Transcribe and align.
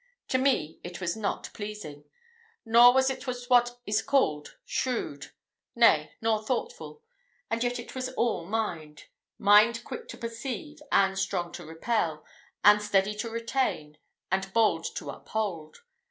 To 0.29 0.39
me 0.39 0.79
it 0.83 0.99
was 0.99 1.15
not 1.15 1.51
pleasing, 1.53 2.05
nor 2.65 2.91
was 2.91 3.11
it 3.11 3.21
what 3.51 3.79
is 3.85 4.01
called 4.01 4.57
shrewd 4.65 5.27
nay, 5.75 6.13
nor 6.19 6.43
thoughtful; 6.43 7.03
and 7.51 7.63
yet 7.63 7.77
it 7.77 7.93
was 7.93 8.09
all 8.13 8.43
mind 8.47 9.03
mind 9.37 9.83
quick 9.83 10.07
to 10.07 10.17
perceive, 10.17 10.81
and 10.91 11.19
strong 11.19 11.51
to 11.51 11.65
repel, 11.67 12.25
and 12.63 12.81
steady 12.81 13.13
to 13.17 13.29
retain, 13.29 13.99
and 14.31 14.51
bold 14.53 14.85
to 14.95 15.11
uphold. 15.11 15.83